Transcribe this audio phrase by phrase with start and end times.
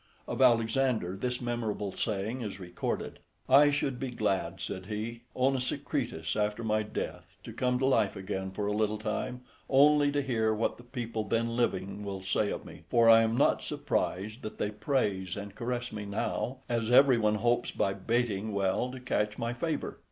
[0.27, 6.63] Of Alexander, this memorable saying is recorded: "I should be glad," said he, "Onesicritus, after
[6.63, 10.77] my death, to come to life again for a little time, only to hear what
[10.77, 14.71] the people then living will say of me; for I am not surprised that they
[14.71, 19.53] praise and caress me now, as every one hopes by baiting well to catch my
[19.53, 19.99] favour."